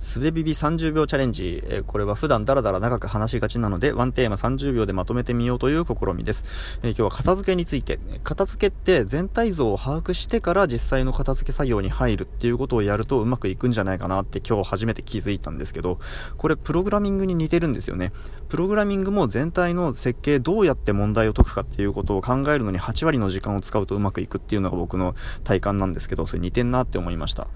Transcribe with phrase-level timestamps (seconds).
[0.00, 1.62] すべビビ30秒チャレンジ。
[1.68, 6.78] えこれは普段ダラダラ長く話しがちなので、ワンテーマ30秒でまとめてみようという試みです。
[6.82, 8.00] え今日は片付けについて。
[8.24, 15.98] 片付けって全体像を把握してから実際の片付け作業に入るっていうことをやるとうまくいくんじゃないかなって今日初めて気づいたんですけど、
[16.38, 18.12] これプログラミングに似てるんですよね。
[18.48, 25.14] プログラミングも全体の設計どうやって問題を解くかっていうことを考えるのに8割の時間を使うとうまくいくっていうのが僕の
[25.44, 27.48] 体感なんですけど、それ似てんなって思いました。